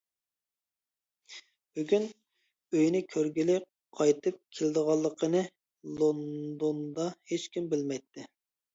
بۈگۈن 1.79 2.07
ئۆينى 2.07 3.03
كۆرگىلى 3.13 3.59
قايتىپ 4.01 4.41
كېلىدىغانلىقىنى 4.49 5.45
لوندوندا 6.03 7.11
ھېچكىم 7.33 7.73
بىلمەيتتى. 7.75 8.31